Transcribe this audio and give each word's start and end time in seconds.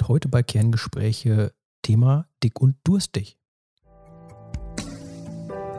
Und 0.00 0.08
heute 0.08 0.28
bei 0.30 0.42
Kerngespräche 0.42 1.52
Thema 1.82 2.26
dick 2.42 2.58
und 2.58 2.74
durstig. 2.84 3.36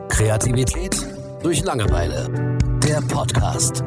Kreativität 0.08 0.96
durch 1.42 1.64
Langeweile. 1.64 2.56
Der 2.84 3.00
Podcast. 3.00 3.82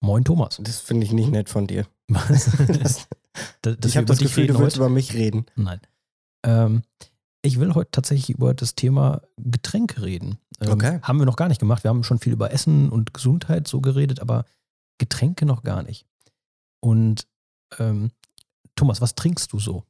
Moin 0.00 0.24
Thomas. 0.24 0.60
Das 0.62 0.78
finde 0.78 1.04
ich 1.04 1.12
nicht 1.12 1.32
nett 1.32 1.48
von 1.48 1.66
dir. 1.66 1.84
Was? 2.06 2.48
Das, 2.68 3.08
dass 3.62 3.76
ich 3.84 3.96
habe 3.96 4.06
das 4.06 4.18
Gefühl, 4.18 4.44
reden 4.44 4.54
du 4.54 4.60
willst 4.60 4.76
heute? 4.76 4.84
über 4.84 4.88
mich 4.88 5.14
reden. 5.14 5.46
Nein. 5.56 5.80
Ähm, 6.44 6.82
ich 7.48 7.58
will 7.58 7.74
heute 7.74 7.90
tatsächlich 7.90 8.30
über 8.30 8.54
das 8.54 8.74
Thema 8.74 9.22
Getränke 9.36 10.02
reden. 10.02 10.38
Ähm, 10.60 10.70
Okay. 10.72 11.00
Haben 11.02 11.18
wir 11.18 11.26
noch 11.26 11.36
gar 11.36 11.48
nicht 11.48 11.58
gemacht. 11.60 11.82
Wir 11.84 11.88
haben 11.90 12.04
schon 12.04 12.18
viel 12.18 12.32
über 12.32 12.52
Essen 12.52 12.88
und 12.90 13.12
Gesundheit 13.14 13.66
so 13.68 13.80
geredet, 13.80 14.20
aber 14.20 14.44
Getränke 14.98 15.46
noch 15.46 15.62
gar 15.62 15.82
nicht. 15.82 16.06
Und 16.80 17.26
ähm, 17.78 18.10
Thomas, 18.76 19.00
was 19.00 19.14
trinkst 19.14 19.52
du 19.52 19.58
so? 19.58 19.84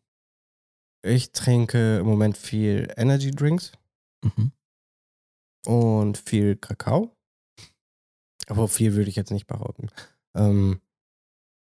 Ich 1.02 1.32
trinke 1.32 1.98
im 1.98 2.06
Moment 2.06 2.36
viel 2.36 2.92
Energy 2.96 3.30
Drinks 3.30 3.72
Mhm. 4.24 4.50
und 5.66 6.18
viel 6.18 6.56
Kakao. 6.56 7.14
Aber 8.48 8.66
viel 8.68 8.94
würde 8.94 9.10
ich 9.10 9.16
jetzt 9.16 9.30
nicht 9.30 9.46
behaupten. 9.46 9.90
Ähm, 10.34 10.80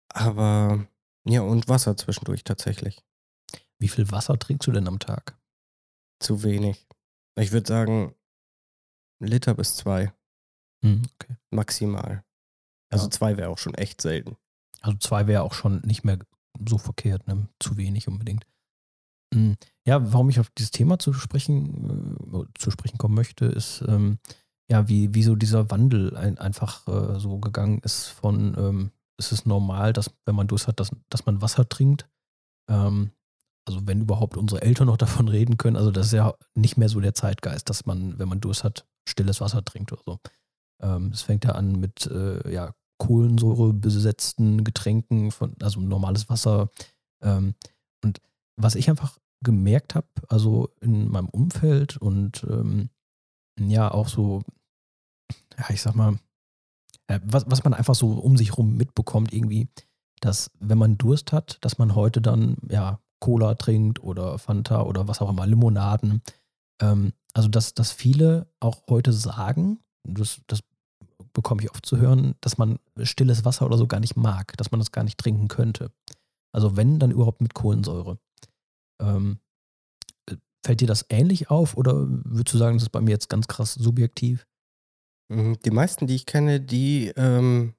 aber 0.09 0.86
ja, 1.26 1.42
und 1.42 1.67
Wasser 1.70 1.98
zwischendurch 1.98 2.44
tatsächlich. 2.44 3.04
Wie 3.80 3.88
viel 3.88 4.12
Wasser 4.12 4.38
trinkst 4.38 4.67
du 4.67 4.72
denn 4.72 4.88
am 4.88 5.00
Tag? 5.00 5.38
Zu 6.26 6.42
wenig. 6.44 6.88
Ich 7.40 7.52
würde 7.52 7.68
sagen, 7.68 8.16
Liter 9.20 9.54
bis 9.54 9.76
zwei 9.76 10.12
Hm, 10.84 11.04
okay. 11.16 11.36
maximal. 11.52 12.23
Also 12.92 13.06
Ja. 13.06 13.12
zwei 13.12 13.38
wäre 13.38 13.50
auch 13.50 13.58
schon 13.58 13.76
echt 13.76 14.02
selten. 14.02 14.36
Also 14.82 14.98
zwei 14.98 15.28
wäre 15.28 15.44
auch 15.44 15.54
schon 15.54 15.82
nicht 15.82 16.04
mehr 16.04 16.17
so 16.67 16.78
verkehrt, 16.78 17.28
ne? 17.28 17.48
zu 17.59 17.78
wenig 17.78 18.08
unbedingt. 18.08 18.45
Hm, 19.34 19.56
Ja, 19.88 20.14
warum 20.14 20.30
ich 20.30 20.40
auf 20.40 20.50
dieses 20.52 20.72
Thema 20.72 20.98
zu 20.98 21.14
sprechen, 21.14 22.17
äh, 22.34 22.45
zu 22.58 22.72
sprechen 22.72 22.98
kommen 22.98 23.14
möchte, 23.16 23.45
ist 23.45 23.84
ähm, 23.88 24.17
ja, 24.70 24.88
wie, 24.88 25.14
wie 25.14 25.23
so 25.23 25.36
dieser 25.36 25.70
Wandel 25.70 26.16
ein, 26.17 26.39
einfach 26.39 26.88
äh, 26.88 27.20
so 27.20 27.38
gegangen 27.39 27.80
ist 27.84 28.08
von, 28.08 28.56
ähm, 28.58 28.92
es 29.17 29.32
ist 29.32 29.45
normal, 29.45 29.94
dass 29.94 30.12
wenn 30.26 30.36
man 30.36 30.48
Durst 30.48 30.67
hat, 30.67 30.80
dass, 30.80 30.89
dass 31.10 31.26
man 31.28 31.42
Wasser 31.42 31.70
trinkt. 31.70 32.10
Ähm, 32.70 33.12
also 33.66 33.85
wenn 33.85 34.02
überhaupt 34.02 34.38
unsere 34.38 34.61
Eltern 34.61 34.88
noch 34.88 34.97
davon 34.97 35.27
reden 35.27 35.58
können, 35.58 35.75
also 35.75 35.91
das 35.91 36.08
ist 36.08 36.13
ja 36.13 36.33
nicht 36.53 36.77
mehr 36.77 36.89
so 36.89 36.99
der 36.99 37.13
Zeitgeist, 37.13 37.69
dass 37.69 37.85
man, 37.85 38.17
wenn 38.19 38.30
man 38.30 38.41
Durst 38.41 38.63
hat, 38.63 38.85
stilles 39.08 39.41
Wasser 39.41 39.63
trinkt 39.63 39.91
oder 39.91 40.02
so. 40.05 40.19
Ähm, 40.81 41.11
Es 41.11 41.21
fängt 41.21 41.45
ja 41.45 41.52
an 41.52 41.80
mit 41.80 42.05
äh, 42.08 42.52
ja, 42.52 42.73
Kohlensäure 42.97 43.73
besetzten 43.73 44.63
Getränken, 44.63 45.31
von, 45.31 45.55
also 45.61 45.80
normales 45.80 46.30
Wasser. 46.30 46.69
Ähm, 47.21 47.55
und 48.03 48.21
was 48.55 48.75
ich 48.75 48.89
einfach 48.89 49.17
gemerkt 49.43 49.95
habe, 49.95 50.08
also 50.27 50.69
in 50.81 51.09
meinem 51.09 51.30
Umfeld 51.30 51.97
und 51.97 52.45
ähm, 52.49 52.89
ja 53.59 53.91
auch 53.91 54.08
so, 54.08 54.43
ja, 55.58 55.69
ich 55.69 55.81
sag 55.81 55.95
mal, 55.95 56.19
äh, 57.08 57.19
was, 57.23 57.49
was 57.49 57.63
man 57.63 57.73
einfach 57.73 57.95
so 57.95 58.13
um 58.13 58.38
sich 58.38 58.58
rum 58.58 58.77
mitbekommt, 58.77 59.33
irgendwie, 59.33 59.67
dass 60.21 60.52
wenn 60.59 60.77
man 60.77 60.97
Durst 60.97 61.31
hat, 61.31 61.58
dass 61.61 61.77
man 61.77 61.95
heute 61.95 62.21
dann 62.21 62.58
ja 62.69 62.99
Cola 63.26 63.56
trinkt 63.56 64.04
oder 64.04 64.38
Fanta 64.38 64.84
oder 64.84 65.08
was 65.08 65.20
auch 65.20 65.31
immer, 65.31 65.48
Limonaden. 65.48 66.22
Ähm, 66.80 67.12
also 67.34 67.50
dass, 67.50 67.73
dass 67.73 67.92
viele 67.92 68.48
auch 68.59 68.84
heute 68.88 69.14
sagen, 69.14 69.80
das, 70.08 70.42
das 70.45 70.59
bekomme 71.34 71.64
ich 71.64 71.72
oft 71.72 71.84
zu 71.88 71.98
hören, 71.98 72.36
dass 72.42 72.59
man 72.59 72.78
stilles 73.02 73.44
Wasser 73.44 73.66
oder 73.66 73.80
so 73.80 73.88
gar 73.88 74.00
nicht 74.00 74.16
mag, 74.16 74.56
dass 74.58 74.70
man 74.70 74.80
das 74.80 74.92
gar 74.92 75.04
nicht 75.04 75.17
trinken 75.17 75.48
könnte. 75.48 75.92
Also 76.54 76.77
wenn, 76.77 76.99
dann 76.99 77.10
überhaupt 77.10 77.42
mit 77.42 77.55
Kohlensäure. 77.55 78.20
Ähm, 79.02 79.39
äh, 80.30 80.36
fällt 80.64 80.82
dir 80.82 80.88
das 80.88 81.08
ähnlich 81.10 81.49
auf 81.49 81.76
oder 81.78 81.95
würdest 81.95 82.54
du 82.54 82.60
sagen, 82.60 82.78
das 82.78 82.83
ist 82.83 82.92
bei 82.92 83.02
mir 83.02 83.10
jetzt 83.11 83.28
ganz 83.30 83.48
krass 83.48 83.73
subjektiv? 83.73 84.45
Mhm, 85.33 85.58
Die 85.66 85.72
meisten, 85.72 86.05
die 86.05 86.16
ich 86.16 86.28
kenne, 86.28 86.61
die, 86.61 87.08
ähm, 87.16 87.73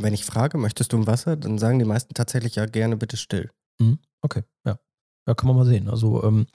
wenn 0.00 0.14
ich 0.14 0.24
frage, 0.24 0.56
möchtest 0.56 0.92
du 0.92 0.98
ein 0.98 1.08
Wasser, 1.08 1.36
dann 1.36 1.58
sagen 1.58 1.80
die 1.80 1.84
meisten 1.84 2.14
tatsächlich 2.14 2.54
ja 2.54 2.66
gerne 2.66 2.96
bitte 2.96 3.16
still. 3.16 3.50
Okay, 4.22 4.42
ja. 4.64 4.78
Ja, 5.26 5.34
kann 5.34 5.46
man 5.48 5.56
mal 5.56 5.66
sehen. 5.66 5.88
Also 5.88 6.22
ähm, 6.24 6.46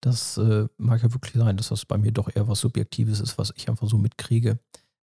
das 0.00 0.38
äh, 0.38 0.66
mag 0.78 1.02
ja 1.02 1.12
wirklich 1.12 1.34
sein, 1.34 1.56
dass 1.56 1.68
das 1.68 1.84
bei 1.84 1.98
mir 1.98 2.12
doch 2.12 2.34
eher 2.34 2.48
was 2.48 2.60
Subjektives 2.60 3.20
ist, 3.20 3.38
was 3.38 3.52
ich 3.56 3.68
einfach 3.68 3.88
so 3.88 3.98
mitkriege. 3.98 4.58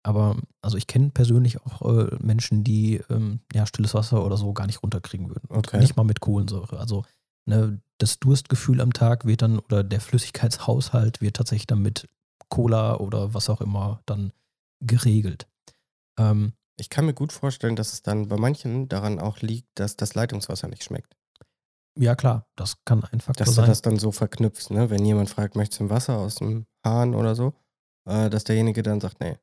Aber 0.03 0.37
also 0.61 0.77
ich 0.77 0.87
kenne 0.87 1.09
persönlich 1.09 1.61
auch 1.61 1.81
äh, 1.81 2.15
Menschen, 2.21 2.63
die 2.63 3.01
ähm, 3.09 3.41
ja 3.53 3.65
stilles 3.65 3.93
Wasser 3.93 4.23
oder 4.25 4.37
so 4.37 4.53
gar 4.53 4.67
nicht 4.67 4.81
runterkriegen 4.83 5.29
würden. 5.29 5.47
Okay. 5.49 5.79
Nicht 5.79 5.95
mal 5.97 6.03
mit 6.03 6.21
Kohlensäure. 6.21 6.79
Also 6.79 7.03
ne, 7.45 7.81
das 7.97 8.19
Durstgefühl 8.19 8.81
am 8.81 8.93
Tag 8.93 9.25
wird 9.25 9.41
dann 9.41 9.59
oder 9.59 9.83
der 9.83 9.99
Flüssigkeitshaushalt 10.01 11.21
wird 11.21 11.35
tatsächlich 11.35 11.67
dann 11.67 11.81
mit 11.81 12.07
Cola 12.49 12.97
oder 12.97 13.33
was 13.33 13.49
auch 13.49 13.61
immer 13.61 14.01
dann 14.05 14.31
geregelt. 14.79 15.47
Ähm, 16.17 16.53
Ich 16.79 16.89
kann 16.89 17.05
mir 17.05 17.13
gut 17.13 17.33
vorstellen, 17.33 17.75
dass 17.75 17.93
es 17.93 18.03
dann 18.03 18.27
bei 18.27 18.37
manchen 18.37 18.87
daran 18.87 19.19
auch 19.19 19.39
liegt, 19.41 19.67
dass 19.75 19.97
das 19.97 20.13
Leitungswasser 20.15 20.67
nicht 20.67 20.83
schmeckt. 20.83 21.16
Ja 21.97 22.15
klar, 22.15 22.47
das 22.55 22.83
kann 22.85 23.03
ein 23.03 23.19
Faktor 23.19 23.45
Dass 23.45 23.55
du 23.55 23.61
sein. 23.61 23.69
das 23.69 23.81
dann 23.81 23.99
so 23.99 24.11
verknüpfst, 24.11 24.69
ne? 24.71 24.89
Wenn 24.89 25.05
jemand 25.05 25.29
fragt, 25.29 25.55
möchtest 25.55 25.79
du 25.79 25.85
ein 25.85 25.89
Wasser 25.89 26.17
aus 26.17 26.35
dem 26.35 26.65
Hahn 26.85 27.13
oder 27.15 27.35
so, 27.35 27.53
äh, 28.05 28.29
dass 28.29 28.43
derjenige 28.43 28.83
dann 28.83 29.01
sagt, 29.01 29.19
nee. 29.19 29.37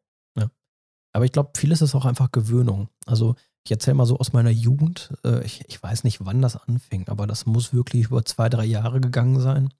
Aber 1.14 1.24
ich 1.24 1.32
glaube, 1.32 1.52
vieles 1.56 1.80
ist 1.80 1.94
auch 1.94 2.04
einfach 2.04 2.32
Gewöhnung. 2.32 2.88
Also 3.06 3.36
ich 3.64 3.70
erzähle 3.70 3.94
mal 3.94 4.04
so 4.04 4.18
aus 4.18 4.32
meiner 4.32 4.50
Jugend, 4.50 5.14
äh, 5.24 5.42
ich, 5.44 5.64
ich 5.68 5.82
weiß 5.82 6.04
nicht, 6.04 6.24
wann 6.24 6.42
das 6.42 6.56
anfing, 6.56 7.08
aber 7.08 7.26
das 7.26 7.46
muss 7.46 7.72
wirklich 7.72 8.06
über 8.06 8.24
zwei, 8.24 8.48
drei 8.48 8.64
Jahre 8.64 9.00
gegangen 9.00 9.40
sein, 9.40 9.72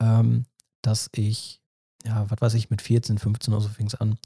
ähm, 0.00 0.46
dass 0.80 1.10
ich, 1.12 1.60
ja, 2.04 2.30
was 2.30 2.40
weiß 2.40 2.54
ich, 2.54 2.70
mit 2.70 2.82
14, 2.82 3.18
15 3.18 3.52
oder 3.52 3.62
so 3.62 3.68
fing 3.68 3.88
es 3.88 3.96
an, 3.96 4.16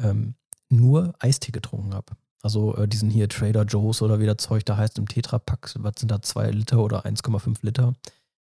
ähm, 0.00 0.36
nur 0.70 1.12
Eistee 1.18 1.50
getrunken 1.50 1.92
habe. 1.92 2.16
Also 2.44 2.76
äh, 2.76 2.86
diesen 2.86 3.08
hier 3.08 3.28
Trader 3.30 3.64
Joe's 3.64 4.02
oder 4.02 4.20
wie 4.20 4.26
das 4.26 4.36
Zeug 4.36 4.66
da 4.66 4.76
heißt 4.76 4.98
im 4.98 5.08
Tetrapack, 5.08 5.74
was 5.78 5.94
sind 5.96 6.10
da, 6.10 6.20
zwei 6.20 6.50
Liter 6.50 6.80
oder 6.80 7.06
1,5 7.06 7.56
Liter. 7.62 7.94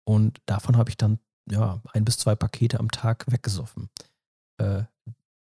Und 0.05 0.41
davon 0.47 0.79
habe 0.79 0.89
ich 0.89 0.97
dann, 0.97 1.19
ja, 1.51 1.83
ein 1.93 2.07
bis 2.07 2.17
zwei 2.17 2.35
Pakete 2.35 2.81
am 2.81 2.91
Tag 2.91 3.31
weggesoffen. 3.31 3.91
Äh, 4.57 4.85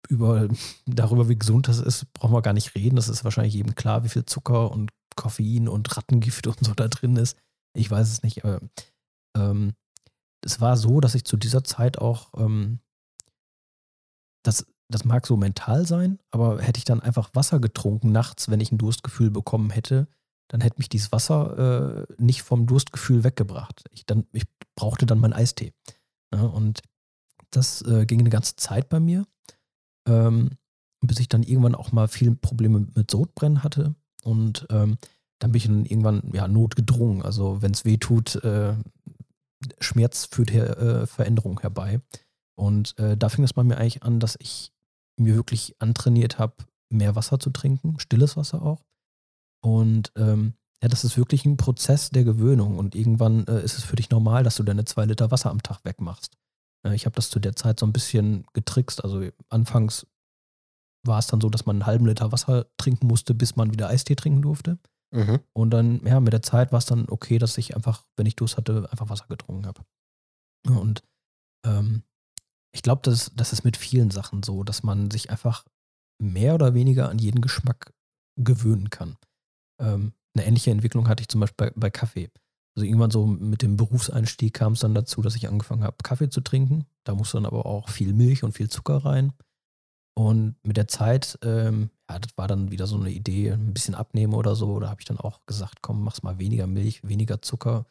über, 0.08 0.48
darüber, 0.86 1.28
wie 1.28 1.38
gesund 1.38 1.68
das 1.68 1.78
ist, 1.78 2.12
brauchen 2.14 2.34
wir 2.34 2.42
gar 2.42 2.52
nicht 2.52 2.74
reden. 2.74 2.96
Das 2.96 3.08
ist 3.08 3.22
wahrscheinlich 3.22 3.54
jedem 3.54 3.76
klar, 3.76 4.02
wie 4.02 4.08
viel 4.08 4.24
Zucker 4.26 4.72
und 4.72 4.90
Koffein 5.14 5.68
und 5.68 5.96
Rattengift 5.96 6.46
und 6.48 6.58
so 6.64 6.74
da 6.74 6.88
drin 6.88 7.14
ist. 7.14 7.36
Ich 7.74 7.88
weiß 7.88 8.10
es 8.10 8.24
nicht, 8.24 8.44
aber 8.44 8.60
ähm, 9.36 9.74
es 10.44 10.60
war 10.60 10.76
so, 10.76 11.00
dass 11.00 11.14
ich 11.14 11.24
zu 11.24 11.36
dieser 11.36 11.62
Zeit 11.62 11.98
auch, 11.98 12.32
ähm, 12.36 12.80
das, 14.42 14.66
das 14.88 15.04
mag 15.04 15.26
so 15.26 15.36
mental 15.36 15.86
sein, 15.86 16.18
aber 16.30 16.60
hätte 16.60 16.78
ich 16.78 16.84
dann 16.84 17.00
einfach 17.00 17.30
Wasser 17.34 17.60
getrunken 17.60 18.12
nachts, 18.12 18.50
wenn 18.50 18.60
ich 18.60 18.72
ein 18.72 18.78
Durstgefühl 18.78 19.30
bekommen 19.30 19.70
hätte, 19.70 20.06
dann 20.48 20.60
hätte 20.60 20.78
mich 20.78 20.88
dieses 20.88 21.12
Wasser 21.12 22.06
äh, 22.08 22.22
nicht 22.22 22.42
vom 22.42 22.66
Durstgefühl 22.66 23.24
weggebracht. 23.24 23.84
Ich, 23.90 24.04
dann, 24.04 24.26
ich 24.32 24.44
brauchte 24.76 25.06
dann 25.06 25.18
meinen 25.18 25.32
Eistee. 25.32 25.72
Ja, 26.34 26.42
und 26.42 26.82
das 27.50 27.82
äh, 27.82 28.04
ging 28.06 28.20
eine 28.20 28.30
ganze 28.30 28.56
Zeit 28.56 28.88
bei 28.88 29.00
mir, 29.00 29.26
ähm, 30.06 30.50
bis 31.00 31.20
ich 31.20 31.28
dann 31.28 31.42
irgendwann 31.42 31.74
auch 31.74 31.92
mal 31.92 32.08
viele 32.08 32.34
Probleme 32.34 32.86
mit 32.94 33.10
Sodbrennen 33.10 33.62
hatte. 33.62 33.94
Und 34.24 34.66
ähm, 34.70 34.98
dann 35.38 35.52
bin 35.52 35.56
ich 35.56 35.66
dann 35.66 35.84
irgendwann 35.84 36.30
ja, 36.32 36.46
notgedrungen. 36.48 37.22
Also 37.22 37.62
wenn 37.62 37.72
es 37.72 37.84
weh 37.84 37.96
tut, 37.96 38.36
äh, 38.44 38.74
Schmerz 39.80 40.26
führt 40.26 40.52
her, 40.52 40.78
äh, 40.78 41.06
Veränderung 41.06 41.60
herbei. 41.60 42.00
Und 42.54 42.98
äh, 42.98 43.16
da 43.16 43.28
fing 43.28 43.44
es 43.44 43.52
bei 43.52 43.64
mir 43.64 43.78
eigentlich 43.78 44.02
an, 44.02 44.20
dass 44.20 44.36
ich 44.40 44.72
mir 45.18 45.34
wirklich 45.34 45.76
antrainiert 45.78 46.38
habe, 46.38 46.54
mehr 46.90 47.16
Wasser 47.16 47.38
zu 47.38 47.50
trinken, 47.50 47.98
stilles 47.98 48.36
Wasser 48.36 48.62
auch. 48.62 48.84
Und 49.64 50.12
ähm, 50.16 50.54
ja, 50.82 50.88
das 50.88 51.04
ist 51.04 51.16
wirklich 51.16 51.44
ein 51.44 51.56
Prozess 51.56 52.10
der 52.10 52.24
Gewöhnung. 52.24 52.78
Und 52.78 52.94
irgendwann 52.94 53.46
äh, 53.46 53.62
ist 53.62 53.78
es 53.78 53.84
für 53.84 53.96
dich 53.96 54.10
normal, 54.10 54.42
dass 54.42 54.56
du 54.56 54.62
deine 54.62 54.84
zwei 54.84 55.04
Liter 55.04 55.30
Wasser 55.30 55.50
am 55.50 55.62
Tag 55.62 55.84
wegmachst. 55.84 56.36
Äh, 56.84 56.94
ich 56.94 57.06
habe 57.06 57.14
das 57.14 57.30
zu 57.30 57.38
der 57.38 57.54
Zeit 57.54 57.80
so 57.80 57.86
ein 57.86 57.92
bisschen 57.92 58.44
getrickst. 58.52 59.02
Also 59.04 59.28
anfangs 59.48 60.06
war 61.06 61.18
es 61.18 61.28
dann 61.28 61.40
so, 61.40 61.48
dass 61.48 61.66
man 61.66 61.76
einen 61.76 61.86
halben 61.86 62.06
Liter 62.06 62.32
Wasser 62.32 62.66
trinken 62.76 63.06
musste, 63.06 63.34
bis 63.34 63.56
man 63.56 63.72
wieder 63.72 63.88
Eistee 63.88 64.16
trinken 64.16 64.42
durfte. 64.42 64.78
Mhm. 65.12 65.40
Und 65.52 65.70
dann, 65.70 66.04
ja, 66.04 66.20
mit 66.20 66.32
der 66.32 66.42
Zeit 66.42 66.72
war 66.72 66.78
es 66.78 66.86
dann 66.86 67.08
okay, 67.08 67.38
dass 67.38 67.58
ich 67.58 67.76
einfach, 67.76 68.04
wenn 68.16 68.26
ich 68.26 68.36
Durst 68.36 68.56
hatte, 68.56 68.88
einfach 68.90 69.08
Wasser 69.08 69.26
getrunken 69.28 69.66
habe. 69.66 69.82
Und 70.68 71.02
ähm, 71.66 72.02
ich 72.72 72.82
glaube, 72.82 73.02
das, 73.04 73.32
das 73.34 73.52
ist 73.52 73.64
mit 73.64 73.76
vielen 73.76 74.10
Sachen 74.10 74.42
so, 74.42 74.64
dass 74.64 74.82
man 74.82 75.10
sich 75.10 75.30
einfach 75.30 75.64
mehr 76.18 76.54
oder 76.54 76.74
weniger 76.74 77.08
an 77.08 77.18
jeden 77.18 77.40
Geschmack 77.40 77.92
gewöhnen 78.36 78.90
kann. 78.90 79.16
Ähm, 79.80 80.12
eine 80.34 80.46
ähnliche 80.46 80.70
Entwicklung 80.70 81.08
hatte 81.08 81.20
ich 81.20 81.28
zum 81.28 81.40
Beispiel 81.40 81.70
bei, 81.70 81.72
bei 81.76 81.90
Kaffee. 81.90 82.30
Also 82.74 82.86
irgendwann 82.86 83.10
so 83.10 83.26
mit 83.26 83.60
dem 83.60 83.76
Berufseinstieg 83.76 84.54
kam 84.54 84.72
es 84.72 84.80
dann 84.80 84.94
dazu, 84.94 85.20
dass 85.20 85.36
ich 85.36 85.48
angefangen 85.48 85.84
habe, 85.84 85.96
Kaffee 86.02 86.30
zu 86.30 86.40
trinken. 86.40 86.86
Da 87.04 87.14
musste 87.14 87.36
dann 87.36 87.46
aber 87.46 87.66
auch 87.66 87.90
viel 87.90 88.14
Milch 88.14 88.42
und 88.42 88.52
viel 88.52 88.70
Zucker 88.70 89.04
rein. 89.04 89.34
Und 90.14 90.56
mit 90.62 90.76
der 90.76 90.88
Zeit, 90.88 91.38
ähm, 91.42 91.90
ja, 92.08 92.18
das 92.18 92.36
war 92.36 92.48
dann 92.48 92.70
wieder 92.70 92.86
so 92.86 92.96
eine 92.96 93.10
Idee, 93.10 93.50
ein 93.50 93.74
bisschen 93.74 93.94
abnehmen 93.94 94.34
oder 94.34 94.54
so. 94.54 94.78
Da 94.80 94.88
habe 94.88 95.00
ich 95.00 95.06
dann 95.06 95.18
auch 95.18 95.44
gesagt, 95.46 95.78
komm, 95.82 96.02
mach's 96.02 96.22
mal 96.22 96.38
weniger 96.38 96.66
Milch, 96.66 97.06
weniger 97.06 97.42
Zucker. 97.42 97.86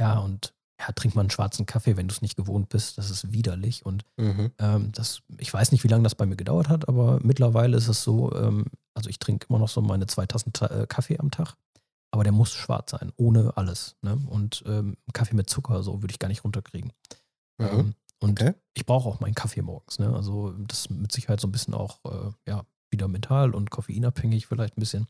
Ja, 0.00 0.18
und 0.18 0.54
ja, 0.80 0.90
trink 0.92 1.14
mal 1.14 1.20
einen 1.22 1.30
schwarzen 1.30 1.66
Kaffee, 1.66 1.96
wenn 1.96 2.08
du 2.08 2.12
es 2.14 2.22
nicht 2.22 2.36
gewohnt 2.36 2.68
bist. 2.68 2.98
Das 2.98 3.10
ist 3.10 3.32
widerlich. 3.32 3.86
Und 3.86 4.04
Mhm. 4.16 4.50
ähm, 4.58 4.92
das, 4.92 5.22
ich 5.38 5.52
weiß 5.52 5.70
nicht, 5.72 5.84
wie 5.84 5.88
lange 5.88 6.02
das 6.04 6.14
bei 6.16 6.26
mir 6.26 6.36
gedauert 6.36 6.68
hat, 6.68 6.88
aber 6.88 7.20
mittlerweile 7.22 7.76
ist 7.76 7.88
es 7.88 8.02
so, 8.02 8.34
ähm, 8.34 8.66
also 8.94 9.08
ich 9.08 9.18
trinke 9.18 9.46
immer 9.48 9.58
noch 9.58 9.68
so 9.68 9.80
meine 9.80 10.06
zwei 10.06 10.26
Tassen 10.26 10.52
Ta- 10.52 10.66
äh, 10.66 10.86
Kaffee 10.86 11.18
am 11.18 11.30
Tag, 11.30 11.54
aber 12.10 12.24
der 12.24 12.32
muss 12.32 12.52
schwarz 12.52 12.90
sein, 12.90 13.12
ohne 13.16 13.56
alles. 13.56 13.96
Ne? 14.02 14.18
Und 14.28 14.62
ähm, 14.66 14.96
Kaffee 15.12 15.36
mit 15.36 15.48
Zucker, 15.48 15.82
so 15.82 16.02
würde 16.02 16.12
ich 16.12 16.18
gar 16.18 16.28
nicht 16.28 16.44
runterkriegen. 16.44 16.92
Mhm. 17.58 17.66
Ähm, 17.66 17.94
und 18.20 18.40
Okay. 18.40 18.54
ich 18.74 18.86
brauche 18.86 19.08
auch 19.08 19.20
meinen 19.20 19.34
Kaffee 19.34 19.62
morgens. 19.62 19.98
Ne? 19.98 20.12
Also 20.14 20.52
das 20.52 20.80
ist 20.80 20.90
mit 20.90 21.12
Sicherheit 21.12 21.40
so 21.40 21.46
ein 21.48 21.52
bisschen 21.52 21.74
auch, 21.74 21.98
äh, 22.04 22.30
ja, 22.50 22.64
wieder 22.90 23.06
mental 23.08 23.54
und 23.54 23.70
koffeinabhängig 23.70 24.46
vielleicht 24.46 24.76
ein 24.76 24.80
bisschen. 24.80 25.06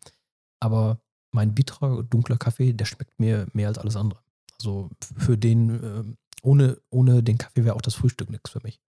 Aber 0.61 0.99
mein 1.33 1.55
bitterer, 1.55 2.03
dunkler 2.03 2.37
Kaffee, 2.39 2.73
der 2.73 2.85
schmeckt 2.87 3.19
mir 3.21 3.47
mehr 3.53 3.69
als 3.69 3.79
alles 3.79 3.97
andere. 3.97 4.21
Also 4.59 4.91
für 5.17 5.37
den, 5.37 5.71
ähm, 5.71 6.17
ohne, 6.43 6.79
ohne 6.91 7.23
den 7.23 7.39
Kaffee 7.39 7.65
wäre 7.65 7.77
auch 7.77 7.83
das 7.83 7.95
Frühstück 7.95 8.31
nichts 8.31 8.51
für 8.51 8.61
mich. 8.63 8.81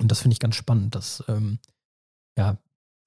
Und 0.00 0.10
das 0.10 0.20
finde 0.20 0.34
ich 0.34 0.40
ganz 0.40 0.56
spannend, 0.56 0.94
dass, 0.94 1.22
ähm, 1.28 1.58
ja, 2.36 2.58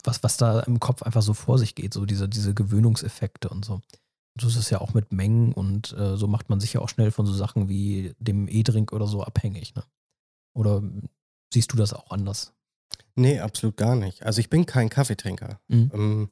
was, 0.03 0.23
was 0.23 0.37
da 0.37 0.61
im 0.61 0.79
Kopf 0.79 1.03
einfach 1.03 1.21
so 1.21 1.33
vor 1.33 1.57
sich 1.57 1.75
geht, 1.75 1.93
so 1.93 2.05
diese, 2.05 2.29
diese 2.29 2.53
Gewöhnungseffekte 2.53 3.49
und 3.49 3.65
so. 3.65 3.81
So 4.39 4.47
ist 4.47 4.57
es 4.57 4.69
ja 4.69 4.81
auch 4.81 4.93
mit 4.93 5.11
Mengen 5.11 5.53
und 5.53 5.93
äh, 5.93 6.17
so 6.17 6.27
macht 6.27 6.49
man 6.49 6.59
sich 6.59 6.73
ja 6.73 6.81
auch 6.81 6.89
schnell 6.89 7.11
von 7.11 7.25
so 7.25 7.33
Sachen 7.33 7.69
wie 7.69 8.13
dem 8.19 8.47
E-Drink 8.47 8.91
oder 8.91 9.07
so 9.07 9.23
abhängig. 9.23 9.75
Ne? 9.75 9.83
Oder 10.53 10.83
siehst 11.53 11.71
du 11.71 11.77
das 11.77 11.93
auch 11.93 12.11
anders? 12.11 12.53
Nee, 13.15 13.39
absolut 13.39 13.77
gar 13.77 13.95
nicht. 13.95 14.23
Also 14.23 14.39
ich 14.39 14.49
bin 14.49 14.65
kein 14.65 14.89
Kaffeetrinker. 14.89 15.59
Mhm. 15.67 15.91
Ähm, 15.93 16.29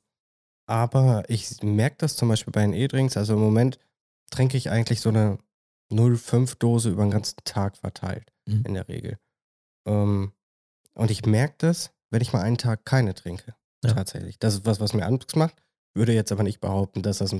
aber 0.66 1.30
ich 1.30 1.62
merke 1.62 1.98
das 2.00 2.16
zum 2.16 2.30
Beispiel 2.30 2.52
bei 2.52 2.62
den 2.62 2.74
E-Drinks. 2.74 3.18
Also 3.18 3.34
im 3.34 3.40
Moment 3.40 3.80
trinke 4.32 4.58
ich 4.58 4.70
eigentlich 4.70 5.02
so 5.02 5.10
eine 5.10 5.38
0,5-Dose 5.92 6.90
über 6.90 7.04
den 7.04 7.12
ganzen 7.12 7.38
Tag 7.44 7.78
verteilt, 7.78 8.32
Mhm. 8.48 8.64
in 8.66 8.74
der 8.74 8.88
Regel. 8.88 9.18
Ähm, 9.88 10.34
und 10.96 11.12
ich 11.12 11.26
merke 11.26 11.56
das, 11.60 11.92
wenn 12.12 12.22
ich 12.22 12.34
mal 12.34 12.42
einen 12.42 12.58
Tag 12.58 12.86
keine 12.86 13.14
trinke. 13.14 13.56
Ja. 13.84 13.94
Tatsächlich. 13.94 14.40
Das 14.40 14.54
ist 14.54 14.66
was, 14.66 14.80
was 14.80 14.94
mir 14.94 15.06
Angst 15.06 15.36
macht. 15.36 15.62
Würde 15.96 16.14
jetzt 16.14 16.32
aber 16.32 16.44
nicht 16.44 16.62
behaupten, 16.62 17.02
dass, 17.04 17.18
das, 17.20 17.36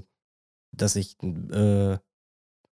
dass 0.76 0.96
ich 0.96 1.22
äh, 1.24 1.98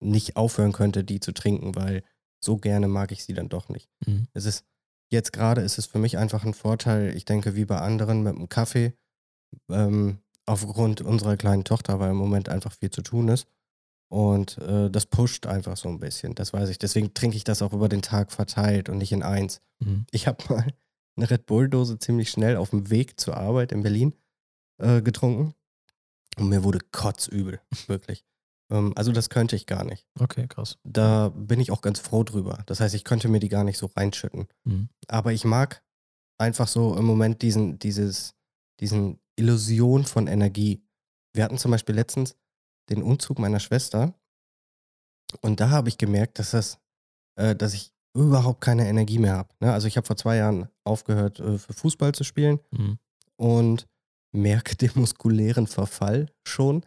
nicht 0.01 0.37
aufhören 0.37 0.73
könnte, 0.73 1.05
die 1.05 1.21
zu 1.21 1.33
trinken, 1.33 1.75
weil 1.75 2.03
so 2.43 2.57
gerne 2.57 2.89
mag 2.89 3.13
ich 3.13 3.25
sie 3.25 3.35
dann 3.35 3.49
doch 3.49 3.69
nicht. 3.69 3.89
Mhm. 4.07 4.27
Es 4.33 4.45
ist, 4.47 4.65
jetzt 5.13 5.33
gerade 5.33 5.61
ist 5.61 5.79
es 5.79 5.87
für 5.87 5.99
mich 5.99 6.17
einfach 6.19 6.45
ein 6.45 6.55
Vorteil, 6.55 7.15
ich 7.17 7.25
denke, 7.25 7.57
wie 7.57 7.65
bei 7.65 7.79
anderen 7.81 8.23
mit 8.23 8.37
dem 8.37 8.49
Kaffee, 8.49 8.95
ähm, 9.71 10.19
aufgrund 10.47 11.01
unserer 11.03 11.37
kleinen 11.37 11.65
Tochter, 11.65 11.99
weil 12.01 12.11
im 12.13 12.17
Moment 12.17 12.49
einfach 12.49 12.73
viel 12.73 12.91
zu 12.91 13.03
tun 13.03 13.29
ist. 13.29 13.47
Und 14.09 14.57
äh, 14.59 14.91
das 14.91 15.07
pusht 15.07 15.47
einfach 15.47 15.77
so 15.77 15.89
ein 15.89 16.01
bisschen, 16.01 16.35
das 16.35 16.53
weiß 16.53 16.71
ich. 16.71 16.79
Deswegen 16.79 17.13
trinke 17.13 17.37
ich 17.37 17.45
das 17.45 17.61
auch 17.61 17.73
über 17.73 17.89
den 17.89 18.03
Tag 18.03 18.33
verteilt 18.33 18.89
und 18.89 18.99
nicht 18.99 19.13
in 19.13 19.23
eins. 19.23 19.61
Mhm. 19.81 20.07
Ich 20.11 20.27
habe 20.27 20.43
mal 20.49 20.67
eine 21.17 21.31
Red 21.31 21.47
Bull-Dose 21.47 21.99
ziemlich 21.99 22.31
schnell 22.31 22.57
auf 22.57 22.71
dem 22.71 22.91
Weg 22.91 23.21
zur 23.21 23.37
Arbeit 23.37 23.73
in 23.73 23.83
Berlin 23.83 24.15
äh, 24.79 25.03
getrunken. 25.03 25.55
Und 26.39 26.49
mir 26.49 26.65
wurde 26.65 26.79
kotzübel, 26.93 27.61
wirklich. 27.87 28.25
Ähm, 28.71 28.93
also 28.97 29.13
das 29.13 29.29
könnte 29.29 29.57
ich 29.57 29.67
gar 29.67 29.85
nicht. 29.85 30.07
Okay, 30.19 30.47
krass. 30.49 30.79
Da 30.85 31.31
bin 31.31 31.61
ich 31.61 31.71
auch 31.71 31.83
ganz 31.83 31.99
froh 31.99 32.25
drüber. 32.25 32.63
Das 32.67 32.81
heißt, 32.81 32.95
ich 32.95 33.05
könnte 33.05 33.29
mir 33.29 33.41
die 33.41 33.49
gar 33.49 33.65
nicht 33.65 33.79
so 33.79 33.87
reinschütten. 33.87 34.47
Mhm. 34.65 34.89
Aber 35.09 35.33
ich 35.33 35.45
mag 35.45 35.83
einfach 36.39 36.69
so 36.69 36.97
im 36.97 37.05
Moment 37.05 37.43
diesen, 37.43 37.79
dieses, 37.79 38.35
diesen 38.81 39.19
Illusion 39.37 40.05
von 40.05 40.29
Energie. 40.29 40.83
Wir 41.35 41.45
hatten 41.45 41.59
zum 41.59 41.73
Beispiel 41.73 41.95
letztens 41.95 42.37
den 42.91 43.03
Umzug 43.03 43.39
meiner 43.39 43.61
Schwester 43.61 44.15
und 45.43 45.61
da 45.61 45.71
habe 45.71 45.89
ich 45.89 45.99
gemerkt, 45.99 46.39
dass 46.39 46.53
das, 46.53 46.79
äh, 47.37 47.55
dass 47.55 47.75
ich 47.75 47.93
überhaupt 48.15 48.61
keine 48.63 48.89
Energie 48.89 49.19
mehr 49.19 49.37
habe. 49.37 49.51
Ne? 49.61 49.73
Also 49.73 49.87
ich 49.87 49.97
habe 49.97 50.07
vor 50.07 50.17
zwei 50.17 50.37
Jahren 50.37 50.69
aufgehört, 50.85 51.39
äh, 51.41 51.59
für 51.59 51.73
Fußball 51.73 52.13
zu 52.13 52.25
spielen 52.25 52.59
Mhm. 52.71 52.99
und 53.37 53.87
merke 54.33 54.77
den 54.77 54.91
muskulären 54.95 55.67
Verfall 55.67 56.33
schon. 56.47 56.85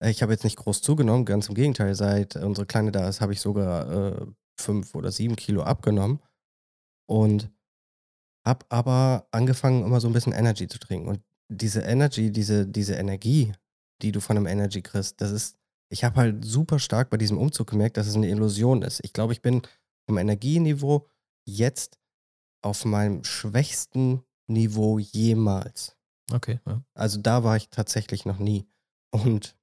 Äh, 0.00 0.10
Ich 0.10 0.22
habe 0.22 0.32
jetzt 0.32 0.44
nicht 0.44 0.56
groß 0.56 0.82
zugenommen, 0.82 1.24
ganz 1.24 1.48
im 1.48 1.54
Gegenteil. 1.54 1.94
Seit 1.94 2.36
unsere 2.36 2.66
Kleine 2.66 2.90
da 2.92 3.08
ist, 3.08 3.20
habe 3.20 3.32
ich 3.32 3.40
sogar 3.40 3.90
äh, 4.22 4.26
fünf 4.60 4.94
oder 4.94 5.10
sieben 5.12 5.36
Kilo 5.36 5.62
abgenommen 5.62 6.20
und 7.06 7.50
habe 8.46 8.66
aber 8.68 9.26
angefangen, 9.30 9.84
immer 9.84 10.00
so 10.00 10.08
ein 10.08 10.12
bisschen 10.12 10.32
Energy 10.32 10.68
zu 10.68 10.78
trinken. 10.78 11.08
Und 11.08 11.20
diese 11.48 11.80
Energy, 11.82 12.30
diese, 12.30 12.66
diese 12.66 12.94
Energie, 12.94 13.52
die 14.02 14.12
du 14.12 14.20
von 14.20 14.36
einem 14.36 14.46
Energy 14.46 14.82
kriegst, 14.82 15.20
das 15.20 15.30
ist, 15.30 15.56
ich 15.88 16.04
habe 16.04 16.16
halt 16.16 16.44
super 16.44 16.78
stark 16.78 17.10
bei 17.10 17.16
diesem 17.16 17.38
Umzug 17.38 17.70
gemerkt, 17.70 17.96
dass 17.96 18.06
es 18.06 18.14
eine 18.16 18.28
Illusion 18.28 18.82
ist. 18.82 19.00
Ich 19.04 19.12
glaube, 19.12 19.32
ich 19.32 19.42
bin 19.42 19.62
vom 20.06 20.18
Energieniveau 20.18 21.06
jetzt 21.46 21.98
auf 22.62 22.84
meinem 22.84 23.24
schwächsten 23.24 24.22
Niveau 24.46 24.98
jemals. 24.98 25.96
Okay, 26.32 26.60
ja. 26.66 26.82
Also 26.94 27.20
da 27.20 27.44
war 27.44 27.56
ich 27.56 27.68
tatsächlich 27.68 28.24
noch 28.24 28.38
nie. 28.38 28.66
Und, 29.10 29.56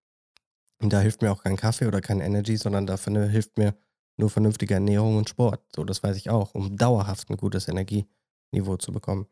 und 0.81 0.93
da 0.93 1.01
hilft 1.01 1.21
mir 1.21 1.31
auch 1.31 1.43
kein 1.43 1.57
Kaffee 1.57 1.87
oder 1.87 2.01
kein 2.01 2.21
Energy, 2.21 2.57
sondern 2.57 2.85
dafür 2.85 3.27
hilft 3.27 3.57
mir 3.57 3.75
nur 4.17 4.29
vernünftige 4.29 4.75
Ernährung 4.75 5.17
und 5.17 5.29
Sport. 5.29 5.61
So, 5.75 5.83
das 5.83 6.03
weiß 6.03 6.15
ich 6.17 6.29
auch, 6.29 6.53
um 6.53 6.77
dauerhaft 6.77 7.29
ein 7.29 7.37
gutes 7.37 7.67
Energieniveau 7.67 8.77
zu 8.77 8.91
bekommen. 8.91 9.27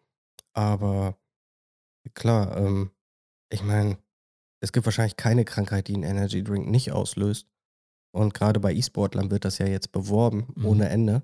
Aber 0.53 1.17
klar, 2.13 2.57
ähm, 2.57 2.91
ich 3.49 3.63
meine, 3.63 3.97
es 4.61 4.71
gibt 4.71 4.85
wahrscheinlich 4.85 5.17
keine 5.17 5.45
Krankheit, 5.45 5.87
die 5.87 5.93
einen 5.93 6.03
Energy 6.03 6.43
Drink 6.43 6.67
nicht 6.67 6.91
auslöst. 6.91 7.47
Und 8.11 8.33
gerade 8.33 8.59
bei 8.59 8.73
E-Sportlern 8.73 9.29
wird 9.31 9.45
das 9.45 9.59
ja 9.59 9.67
jetzt 9.67 9.91
beworben, 9.91 10.47
Mhm. 10.55 10.65
ohne 10.65 10.89
Ende, 10.89 11.23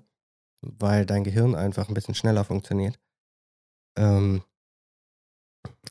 weil 0.62 1.04
dein 1.04 1.24
Gehirn 1.24 1.54
einfach 1.54 1.88
ein 1.88 1.94
bisschen 1.94 2.14
schneller 2.14 2.44
funktioniert. 2.44 2.98
Ähm, 3.98 4.42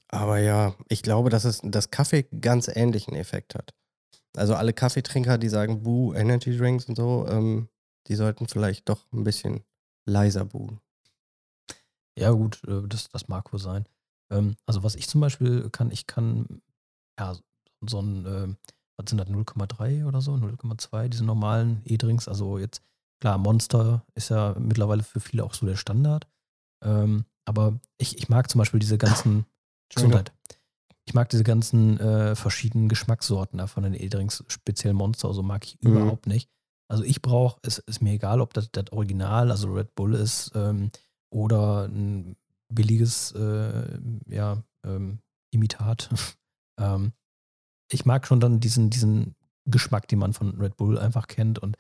aber 0.08 0.40
ja, 0.40 0.76
ich 0.88 1.04
glaube, 1.04 1.30
dass 1.30 1.44
es 1.46 1.60
das 1.64 1.92
Kaffee 1.92 2.24
ganz 2.24 2.68
ähnlichen 2.68 3.16
Effekt 3.16 3.56
hat. 3.56 3.74
Also 4.36 4.56
alle 4.56 4.74
Kaffeetrinker, 4.74 5.38
die 5.38 5.50
sagen, 5.50 5.84
buh, 5.84 6.14
Energy 6.14 6.56
Drinks 6.58 6.86
und 6.86 6.96
so, 6.96 7.26
ähm, 7.28 7.70
die 8.08 8.16
sollten 8.16 8.48
vielleicht 8.48 8.88
doch 8.90 9.06
ein 9.12 9.24
bisschen 9.24 9.64
leiser 10.06 10.46
buhen. 10.46 10.80
Ja, 12.18 12.32
gut, 12.32 12.62
äh, 12.68 12.88
das, 12.88 13.10
das 13.10 13.28
mag 13.28 13.52
wohl 13.52 13.60
sein. 13.60 13.86
Ähm, 14.30 14.56
also, 14.66 14.84
was 14.84 14.96
ich 14.96 15.08
zum 15.10 15.22
Beispiel 15.22 15.70
kann, 15.70 15.92
ich 15.92 16.08
kann, 16.08 16.62
ja, 17.20 17.36
so 17.88 18.02
ein, 18.02 18.26
ähm, 18.26 18.58
was 18.98 19.10
sind 19.10 19.18
das, 19.18 19.28
0,3 19.28 20.06
oder 20.06 20.22
so, 20.22 20.34
0,2, 20.34 21.10
diese 21.10 21.26
normalen 21.26 21.82
E-Drinks. 21.86 22.28
Also, 22.28 22.58
jetzt, 22.58 22.82
klar, 23.20 23.38
Monster 23.38 24.06
ist 24.16 24.30
ja 24.30 24.56
mittlerweile 24.58 25.04
für 25.04 25.20
viele 25.20 25.44
auch 25.44 25.54
so 25.54 25.66
der 25.66 25.76
Standard. 25.76 26.28
Ähm, 26.84 27.26
aber 27.46 27.80
ich, 27.98 28.18
ich 28.18 28.30
mag 28.30 28.50
zum 28.50 28.60
Beispiel 28.60 28.80
diese 28.80 28.98
ganzen, 28.98 29.46
Gesundheit. 29.94 30.34
Ich 31.08 31.14
mag 31.14 31.30
diese 31.30 31.44
ganzen 31.44 32.00
äh, 32.00 32.36
verschiedenen 32.36 32.90
Geschmackssorten 32.90 33.60
da 33.60 33.68
von 33.68 33.84
den 33.84 33.94
E-Drinks, 33.94 34.44
speziell 34.48 34.94
Monster, 34.94 35.28
also 35.28 35.44
mag 35.44 35.64
ich 35.66 35.78
Mhm. 35.82 35.92
überhaupt 35.92 36.26
nicht. 36.26 36.50
Also 36.88 37.04
ich 37.04 37.22
brauche, 37.22 37.60
es 37.64 37.78
ist 37.80 38.02
mir 38.02 38.14
egal, 38.14 38.42
ob 38.42 38.54
das 38.54 38.72
das 38.72 38.92
Original, 38.92 39.52
also 39.52 39.72
Red 39.74 39.94
Bull 39.96 40.16
ist, 40.16 40.52
ähm, 40.56 40.92
oder 41.32 41.86
ein 41.86 42.36
billiges, 42.70 43.32
äh, 43.34 44.00
ja, 44.28 44.64
ähm, 44.86 45.20
Imitat. 45.52 46.10
ähm, 46.80 47.14
ich 47.92 48.06
mag 48.06 48.26
schon 48.28 48.40
dann 48.40 48.60
diesen, 48.60 48.90
diesen 48.90 49.36
Geschmack, 49.66 50.08
den 50.08 50.20
man 50.20 50.34
von 50.34 50.60
Red 50.60 50.78
Bull 50.78 50.98
einfach 50.98 51.28
kennt 51.28 51.60
und 51.60 51.78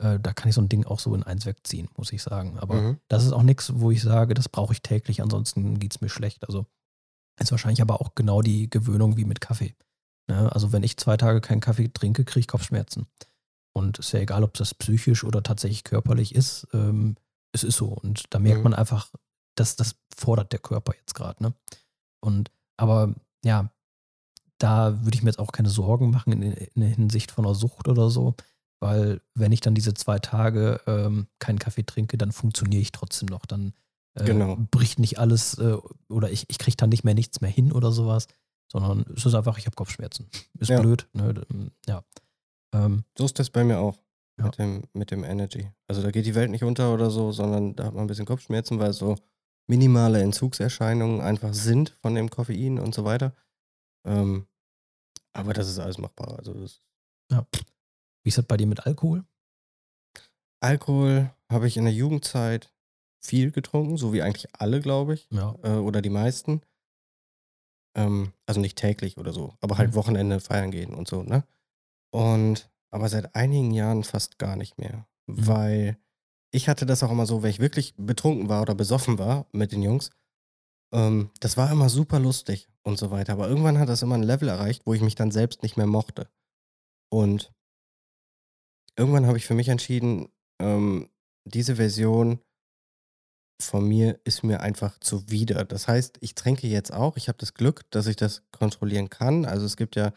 äh, 0.00 0.18
da 0.20 0.32
kann 0.32 0.48
ich 0.48 0.54
so 0.54 0.60
ein 0.60 0.68
Ding 0.68 0.84
auch 0.86 1.00
so 1.00 1.14
in 1.14 1.22
eins 1.24 1.46
wegziehen, 1.46 1.88
muss 1.96 2.12
ich 2.12 2.22
sagen. 2.22 2.58
Aber 2.58 2.74
Mhm. 2.80 3.00
das 3.08 3.24
ist 3.24 3.32
auch 3.32 3.42
nichts, 3.42 3.72
wo 3.80 3.90
ich 3.90 4.02
sage, 4.02 4.34
das 4.34 4.48
brauche 4.48 4.72
ich 4.72 4.82
täglich, 4.82 5.20
ansonsten 5.22 5.78
geht 5.78 5.94
es 5.94 6.00
mir 6.00 6.08
schlecht. 6.08 6.46
Also 6.46 6.66
ist 7.40 7.50
wahrscheinlich 7.50 7.82
aber 7.82 8.00
auch 8.00 8.14
genau 8.14 8.42
die 8.42 8.68
Gewöhnung 8.70 9.16
wie 9.16 9.24
mit 9.24 9.40
Kaffee. 9.40 9.74
Ne? 10.28 10.50
Also 10.52 10.72
wenn 10.72 10.82
ich 10.82 10.96
zwei 10.96 11.16
Tage 11.16 11.40
keinen 11.40 11.60
Kaffee 11.60 11.88
trinke, 11.88 12.24
kriege 12.24 12.40
ich 12.40 12.48
Kopfschmerzen. 12.48 13.06
Und 13.76 13.98
ist 13.98 14.12
ja 14.12 14.20
egal, 14.20 14.42
ob 14.44 14.54
das 14.54 14.74
psychisch 14.74 15.22
oder 15.24 15.42
tatsächlich 15.42 15.84
körperlich 15.84 16.34
ist, 16.34 16.66
ähm, 16.72 17.16
es 17.52 17.62
ist 17.64 17.76
so. 17.76 17.88
Und 17.88 18.24
da 18.30 18.38
merkt 18.40 18.58
Mhm. 18.58 18.64
man 18.64 18.74
einfach, 18.74 19.12
dass 19.56 19.76
das 19.76 19.96
fordert 20.16 20.52
der 20.52 20.58
Körper 20.60 20.94
jetzt 20.96 21.14
gerade. 21.14 21.42
Ne? 21.42 21.54
Und 22.20 22.50
aber 22.76 23.14
ja, 23.44 23.70
da 24.58 25.04
würde 25.04 25.14
ich 25.16 25.22
mir 25.22 25.30
jetzt 25.30 25.38
auch 25.38 25.52
keine 25.52 25.70
Sorgen 25.70 26.10
machen 26.10 26.32
in, 26.32 26.42
in 26.42 26.80
der 26.80 26.88
Hinsicht 26.90 27.30
von 27.30 27.44
einer 27.44 27.54
Sucht 27.54 27.88
oder 27.88 28.10
so. 28.10 28.34
Weil 28.80 29.20
wenn 29.34 29.50
ich 29.52 29.60
dann 29.60 29.74
diese 29.74 29.94
zwei 29.94 30.18
Tage 30.18 30.80
ähm, 30.86 31.26
keinen 31.40 31.58
Kaffee 31.58 31.82
trinke, 31.84 32.16
dann 32.18 32.30
funktioniere 32.32 32.80
ich 32.82 32.92
trotzdem 32.92 33.26
noch. 33.28 33.44
Dann 33.46 33.72
äh, 34.14 34.24
Genau. 34.24 34.56
bricht 34.70 34.98
nicht 35.00 35.18
alles 35.18 35.54
äh, 35.58 35.76
oder 36.08 36.30
ich, 36.30 36.44
ich 36.48 36.58
kriege 36.58 36.76
dann 36.76 36.90
nicht 36.90 37.02
mehr 37.04 37.14
nichts 37.14 37.40
mehr 37.40 37.50
hin 37.50 37.72
oder 37.72 37.90
sowas, 37.92 38.26
sondern 38.70 39.04
es 39.16 39.26
ist 39.26 39.34
einfach, 39.34 39.58
ich 39.58 39.66
habe 39.66 39.74
Kopfschmerzen. 39.74 40.28
Ist 40.60 40.68
Ja. 40.70 40.80
blöd. 40.80 41.08
Ne? 41.12 41.34
Ja. 41.86 42.04
Ähm, 42.72 43.04
So 43.16 43.24
ist 43.24 43.38
das 43.38 43.50
bei 43.50 43.64
mir 43.64 43.78
auch. 43.78 43.96
Ja. 44.38 44.44
Mit, 44.44 44.58
dem, 44.58 44.82
mit 44.92 45.10
dem 45.10 45.24
Energy. 45.24 45.68
Also 45.88 46.00
da 46.02 46.12
geht 46.12 46.24
die 46.26 46.36
Welt 46.36 46.50
nicht 46.52 46.62
unter 46.62 46.94
oder 46.94 47.10
so, 47.10 47.32
sondern 47.32 47.74
da 47.74 47.86
hat 47.86 47.94
man 47.94 48.04
ein 48.04 48.06
bisschen 48.06 48.26
Kopfschmerzen, 48.26 48.78
weil 48.78 48.92
so 48.92 49.16
minimale 49.66 50.22
Entzugserscheinungen 50.22 51.20
einfach 51.20 51.52
sind 51.52 51.96
von 52.00 52.14
dem 52.14 52.30
Koffein 52.30 52.78
und 52.78 52.94
so 52.94 53.04
weiter. 53.04 53.32
Ähm, 54.08 54.46
aber 55.34 55.52
das 55.52 55.68
ist 55.68 55.78
alles 55.78 55.98
machbar. 55.98 56.38
Also 56.38 56.54
das 56.54 56.80
wie 58.24 58.28
ist 58.30 58.38
das 58.38 58.46
bei 58.46 58.56
dir 58.56 58.66
mit 58.66 58.86
Alkohol? 58.86 59.24
Alkohol 60.60 61.30
habe 61.50 61.66
ich 61.68 61.76
in 61.76 61.84
der 61.84 61.92
Jugendzeit 61.94 62.72
viel 63.20 63.50
getrunken, 63.52 63.96
so 63.96 64.12
wie 64.12 64.22
eigentlich 64.22 64.48
alle, 64.54 64.80
glaube 64.80 65.14
ich, 65.14 65.28
Ja. 65.30 65.54
äh, 65.62 65.76
oder 65.76 66.02
die 66.02 66.10
meisten. 66.10 66.62
Ähm, 67.96 68.32
also 68.46 68.60
nicht 68.60 68.76
täglich 68.78 69.18
oder 69.18 69.32
so, 69.32 69.54
aber 69.60 69.78
halt 69.78 69.90
Mhm. 69.90 69.94
Wochenende 69.94 70.40
feiern 70.40 70.70
gehen 70.70 70.94
und 70.94 71.08
so, 71.08 71.22
ne? 71.22 71.44
Und 72.10 72.70
aber 72.90 73.08
seit 73.08 73.34
einigen 73.34 73.70
Jahren 73.72 74.04
fast 74.04 74.38
gar 74.38 74.56
nicht 74.56 74.78
mehr, 74.78 75.06
Mhm. 75.26 75.46
weil 75.46 75.98
ich 76.50 76.68
hatte 76.68 76.86
das 76.86 77.02
auch 77.02 77.10
immer 77.10 77.26
so, 77.26 77.42
wenn 77.42 77.50
ich 77.50 77.60
wirklich 77.60 77.94
betrunken 77.96 78.48
war 78.48 78.62
oder 78.62 78.74
besoffen 78.74 79.18
war 79.18 79.46
mit 79.52 79.72
den 79.72 79.82
Jungs, 79.82 80.10
ähm, 80.92 81.30
das 81.40 81.56
war 81.56 81.70
immer 81.70 81.88
super 81.88 82.18
lustig 82.18 82.68
und 82.88 82.98
so 82.98 83.10
weiter. 83.10 83.34
Aber 83.34 83.48
irgendwann 83.48 83.78
hat 83.78 83.88
das 83.88 84.02
immer 84.02 84.16
ein 84.16 84.22
Level 84.22 84.48
erreicht, 84.48 84.82
wo 84.86 84.94
ich 84.94 85.00
mich 85.02 85.14
dann 85.14 85.30
selbst 85.30 85.62
nicht 85.62 85.76
mehr 85.76 85.86
mochte. 85.86 86.28
Und 87.10 87.52
irgendwann 88.98 89.26
habe 89.26 89.38
ich 89.38 89.46
für 89.46 89.54
mich 89.54 89.68
entschieden, 89.68 90.28
ähm, 90.60 91.08
diese 91.44 91.76
Version 91.76 92.40
von 93.60 93.86
mir 93.86 94.20
ist 94.24 94.44
mir 94.44 94.60
einfach 94.60 94.98
zuwider. 95.00 95.64
Das 95.64 95.88
heißt, 95.88 96.18
ich 96.20 96.34
trinke 96.34 96.66
jetzt 96.68 96.92
auch. 96.92 97.16
Ich 97.16 97.28
habe 97.28 97.38
das 97.38 97.54
Glück, 97.54 97.90
dass 97.90 98.06
ich 98.06 98.16
das 98.16 98.42
kontrollieren 98.52 99.10
kann. 99.10 99.44
Also 99.44 99.66
es 99.66 99.76
gibt 99.76 99.96
ja, 99.96 100.12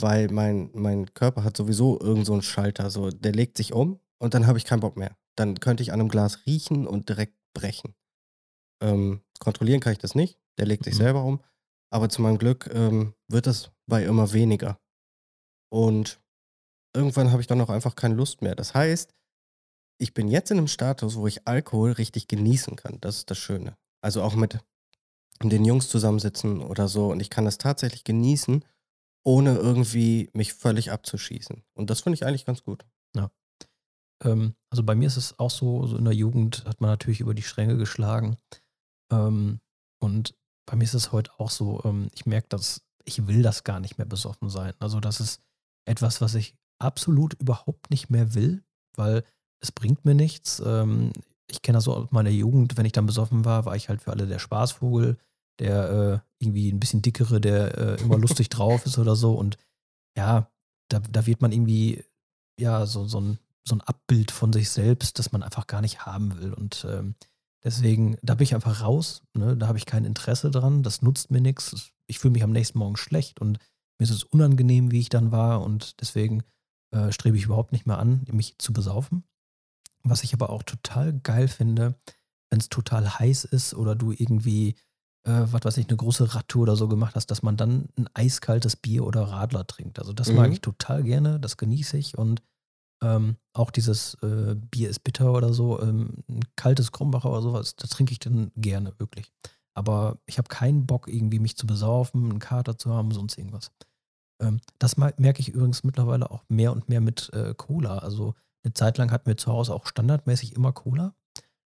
weil 0.00 0.28
mein, 0.30 0.70
mein 0.74 1.12
Körper 1.14 1.44
hat 1.44 1.56
sowieso 1.56 2.00
irgend 2.00 2.26
so 2.26 2.32
einen 2.32 2.42
Schalter, 2.42 2.90
so 2.90 3.10
der 3.10 3.32
legt 3.32 3.56
sich 3.56 3.72
um 3.72 4.00
und 4.18 4.34
dann 4.34 4.46
habe 4.46 4.58
ich 4.58 4.64
keinen 4.64 4.80
Bock 4.80 4.96
mehr. 4.96 5.16
Dann 5.36 5.60
könnte 5.60 5.82
ich 5.82 5.92
an 5.92 6.00
einem 6.00 6.08
Glas 6.08 6.46
riechen 6.46 6.86
und 6.86 7.08
direkt 7.08 7.36
brechen. 7.54 7.94
Ähm, 8.82 9.22
kontrollieren 9.38 9.80
kann 9.80 9.92
ich 9.92 9.98
das 9.98 10.14
nicht. 10.14 10.38
Der 10.58 10.66
legt 10.66 10.84
sich 10.84 10.94
Mhm. 10.94 10.98
selber 10.98 11.24
um. 11.24 11.40
Aber 11.90 12.08
zu 12.08 12.22
meinem 12.22 12.38
Glück 12.38 12.70
ähm, 12.72 13.14
wird 13.28 13.46
das 13.46 13.70
bei 13.86 14.04
immer 14.04 14.32
weniger. 14.32 14.78
Und 15.70 16.20
irgendwann 16.94 17.30
habe 17.30 17.40
ich 17.40 17.46
dann 17.46 17.60
auch 17.60 17.70
einfach 17.70 17.94
keine 17.94 18.14
Lust 18.14 18.42
mehr. 18.42 18.54
Das 18.54 18.74
heißt, 18.74 19.14
ich 20.00 20.14
bin 20.14 20.28
jetzt 20.28 20.50
in 20.50 20.58
einem 20.58 20.68
Status, 20.68 21.16
wo 21.16 21.26
ich 21.26 21.46
Alkohol 21.46 21.92
richtig 21.92 22.28
genießen 22.28 22.76
kann. 22.76 23.00
Das 23.00 23.16
ist 23.16 23.30
das 23.30 23.38
Schöne. 23.38 23.76
Also 24.02 24.22
auch 24.22 24.34
mit 24.34 24.58
den 25.42 25.64
Jungs 25.64 25.88
zusammensitzen 25.88 26.60
oder 26.60 26.88
so. 26.88 27.10
Und 27.10 27.20
ich 27.20 27.30
kann 27.30 27.44
das 27.44 27.58
tatsächlich 27.58 28.04
genießen, 28.04 28.64
ohne 29.24 29.56
irgendwie 29.56 30.30
mich 30.32 30.54
völlig 30.54 30.92
abzuschießen. 30.92 31.62
Und 31.74 31.90
das 31.90 32.00
finde 32.00 32.14
ich 32.14 32.26
eigentlich 32.26 32.44
ganz 32.44 32.62
gut. 32.62 32.84
Ähm, 34.24 34.54
also 34.70 34.82
bei 34.82 34.94
mir 34.94 35.06
ist 35.06 35.16
es 35.16 35.38
auch 35.38 35.50
so, 35.50 35.86
so 35.86 35.96
in 35.96 36.04
der 36.04 36.14
Jugend 36.14 36.64
hat 36.64 36.80
man 36.80 36.90
natürlich 36.90 37.20
über 37.20 37.34
die 37.34 37.42
Stränge 37.42 37.76
geschlagen. 37.76 38.36
Ähm, 39.12 39.60
und 40.00 40.34
bei 40.68 40.76
mir 40.76 40.84
ist 40.84 40.94
es 40.94 41.12
heute 41.12 41.30
auch 41.38 41.50
so, 41.50 41.80
ähm, 41.84 42.08
ich 42.14 42.26
merke, 42.26 42.48
dass 42.48 42.82
ich 43.04 43.26
will 43.26 43.42
das 43.42 43.64
gar 43.64 43.80
nicht 43.80 43.98
mehr 43.98 44.06
besoffen 44.06 44.50
sein. 44.50 44.74
Also 44.80 45.00
das 45.00 45.20
ist 45.20 45.40
etwas, 45.86 46.20
was 46.20 46.34
ich 46.34 46.54
absolut 46.78 47.34
überhaupt 47.34 47.90
nicht 47.90 48.10
mehr 48.10 48.34
will, 48.34 48.62
weil 48.96 49.24
es 49.60 49.72
bringt 49.72 50.04
mir 50.04 50.14
nichts. 50.14 50.62
Ähm, 50.64 51.12
ich 51.50 51.62
kenne 51.62 51.78
das 51.78 51.84
so 51.84 51.94
aus 51.94 52.10
meiner 52.10 52.30
Jugend, 52.30 52.76
wenn 52.76 52.84
ich 52.84 52.92
dann 52.92 53.06
besoffen 53.06 53.44
war, 53.44 53.64
war 53.64 53.76
ich 53.76 53.88
halt 53.88 54.02
für 54.02 54.12
alle 54.12 54.26
der 54.26 54.38
Spaßvogel, 54.38 55.16
der 55.58 55.90
äh, 55.90 56.44
irgendwie 56.44 56.70
ein 56.70 56.80
bisschen 56.80 57.02
dickere, 57.02 57.40
der 57.40 57.78
äh, 57.78 58.02
immer 58.02 58.18
lustig 58.18 58.48
drauf 58.50 58.84
ist 58.84 58.98
oder 58.98 59.16
so. 59.16 59.34
Und 59.34 59.56
ja, 60.16 60.50
da, 60.88 61.00
da 61.00 61.26
wird 61.26 61.40
man 61.40 61.52
irgendwie, 61.52 62.04
ja, 62.60 62.84
so, 62.84 63.06
so 63.06 63.20
ein 63.20 63.38
so 63.68 63.76
ein 63.76 63.80
Abbild 63.82 64.32
von 64.32 64.52
sich 64.52 64.70
selbst, 64.70 65.18
das 65.18 65.30
man 65.30 65.42
einfach 65.42 65.66
gar 65.66 65.80
nicht 65.80 66.06
haben 66.06 66.40
will. 66.40 66.52
Und 66.52 66.84
ähm, 66.88 67.14
deswegen, 67.64 68.16
da 68.22 68.34
bin 68.34 68.44
ich 68.44 68.54
einfach 68.54 68.82
raus. 68.82 69.22
Ne? 69.34 69.56
Da 69.56 69.66
habe 69.68 69.78
ich 69.78 69.86
kein 69.86 70.04
Interesse 70.04 70.50
dran. 70.50 70.82
Das 70.82 71.02
nutzt 71.02 71.30
mir 71.30 71.40
nichts. 71.40 71.92
Ich 72.06 72.18
fühle 72.18 72.32
mich 72.32 72.42
am 72.42 72.52
nächsten 72.52 72.78
Morgen 72.78 72.96
schlecht 72.96 73.40
und 73.40 73.58
mir 73.98 74.04
ist 74.04 74.10
es 74.10 74.24
unangenehm, 74.24 74.90
wie 74.90 75.00
ich 75.00 75.08
dann 75.08 75.32
war. 75.32 75.62
Und 75.62 76.00
deswegen 76.00 76.42
äh, 76.92 77.12
strebe 77.12 77.36
ich 77.36 77.44
überhaupt 77.44 77.72
nicht 77.72 77.86
mehr 77.86 77.98
an, 77.98 78.24
mich 78.30 78.56
zu 78.58 78.72
besaufen. 78.72 79.24
Was 80.04 80.22
ich 80.24 80.32
aber 80.32 80.50
auch 80.50 80.62
total 80.62 81.12
geil 81.20 81.48
finde, 81.48 81.94
wenn 82.50 82.60
es 82.60 82.68
total 82.68 83.18
heiß 83.18 83.44
ist 83.44 83.74
oder 83.74 83.94
du 83.94 84.12
irgendwie, 84.12 84.76
äh, 85.26 85.42
was 85.50 85.64
weiß 85.64 85.76
ich, 85.78 85.88
eine 85.88 85.96
große 85.96 86.34
Radtour 86.34 86.62
oder 86.62 86.76
so 86.76 86.88
gemacht 86.88 87.14
hast, 87.14 87.26
dass 87.30 87.42
man 87.42 87.56
dann 87.56 87.88
ein 87.98 88.08
eiskaltes 88.14 88.76
Bier 88.76 89.04
oder 89.04 89.22
Radler 89.24 89.66
trinkt. 89.66 89.98
Also 89.98 90.12
das 90.12 90.32
mag 90.32 90.46
Mhm. 90.46 90.52
ich 90.54 90.60
total 90.60 91.02
gerne, 91.02 91.40
das 91.40 91.56
genieße 91.56 91.98
ich 91.98 92.16
und 92.16 92.40
ähm, 93.02 93.36
auch 93.52 93.70
dieses 93.70 94.14
äh, 94.22 94.54
Bier 94.56 94.90
ist 94.90 95.04
bitter 95.04 95.32
oder 95.32 95.52
so, 95.52 95.80
ähm, 95.80 96.24
ein 96.28 96.40
kaltes 96.56 96.92
Krombacher 96.92 97.30
oder 97.30 97.42
sowas, 97.42 97.76
das 97.76 97.90
trinke 97.90 98.12
ich 98.12 98.18
dann 98.18 98.50
gerne, 98.56 98.92
wirklich. 98.98 99.32
Aber 99.74 100.18
ich 100.26 100.38
habe 100.38 100.48
keinen 100.48 100.86
Bock, 100.86 101.08
irgendwie 101.08 101.38
mich 101.38 101.56
zu 101.56 101.66
besaufen, 101.66 102.30
einen 102.30 102.38
Kater 102.40 102.76
zu 102.78 102.92
haben, 102.92 103.12
sonst 103.12 103.38
irgendwas. 103.38 103.70
Ähm, 104.42 104.60
das 104.78 104.96
merke 104.96 105.40
ich 105.40 105.50
übrigens 105.50 105.84
mittlerweile 105.84 106.30
auch 106.30 106.42
mehr 106.48 106.72
und 106.72 106.88
mehr 106.88 107.00
mit 107.00 107.32
äh, 107.32 107.54
Cola. 107.54 107.98
Also 107.98 108.34
eine 108.64 108.74
Zeit 108.74 108.98
lang 108.98 109.10
hatten 109.10 109.26
wir 109.26 109.36
zu 109.36 109.52
Hause 109.52 109.74
auch 109.74 109.86
standardmäßig 109.86 110.54
immer 110.54 110.72
Cola. 110.72 111.14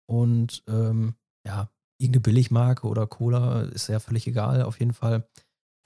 Und 0.05 0.63
ähm, 0.67 1.15
ja, 1.47 1.69
irgendeine 1.97 2.21
Billigmarke 2.21 2.87
oder 2.87 3.07
Cola 3.07 3.61
ist 3.61 3.87
ja 3.87 3.99
völlig 3.99 4.27
egal, 4.27 4.63
auf 4.63 4.79
jeden 4.79 4.93
Fall. 4.93 5.27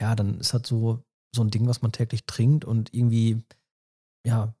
Ja, 0.00 0.14
dann 0.14 0.40
ist 0.40 0.52
halt 0.52 0.66
so, 0.66 1.04
so 1.34 1.42
ein 1.42 1.50
Ding, 1.50 1.66
was 1.68 1.82
man 1.82 1.92
täglich 1.92 2.26
trinkt 2.26 2.64
und 2.64 2.92
irgendwie, 2.94 3.44
ja, 4.26 4.54